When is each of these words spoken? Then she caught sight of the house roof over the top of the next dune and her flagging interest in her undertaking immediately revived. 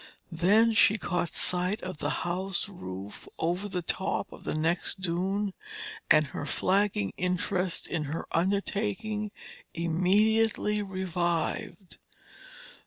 Then 0.31 0.73
she 0.73 0.97
caught 0.97 1.31
sight 1.31 1.83
of 1.83 1.99
the 1.99 2.09
house 2.25 2.67
roof 2.67 3.27
over 3.37 3.69
the 3.69 3.83
top 3.83 4.31
of 4.31 4.45
the 4.45 4.55
next 4.55 4.99
dune 4.99 5.53
and 6.09 6.25
her 6.25 6.47
flagging 6.47 7.13
interest 7.17 7.85
in 7.85 8.05
her 8.05 8.25
undertaking 8.31 9.29
immediately 9.75 10.81
revived. 10.81 11.99